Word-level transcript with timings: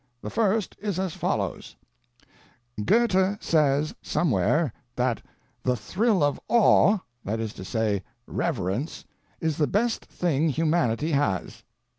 The 0.23 0.31
first 0.31 0.75
is 0.81 0.97
as 0.97 1.13
follows: 1.13 1.75
"'Goethe 2.83 3.37
says 3.39 3.93
somewhere 4.01 4.73
that 4.95 5.21
"the 5.61 5.75
thrill 5.75 6.23
of 6.23 6.39
awe," 6.47 6.97
that 7.23 7.39
is 7.39 7.53
to 7.53 7.63
say, 7.63 8.01
REVERENCE, 8.25 9.05
is 9.41 9.57
the 9.57 9.67
best 9.67 10.05
thing 10.05 10.49
humanity 10.49 11.11
has." 11.11 11.61